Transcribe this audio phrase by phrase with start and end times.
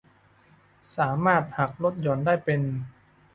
[0.97, 2.61] สามารถหักลดหย่อนได้เป็น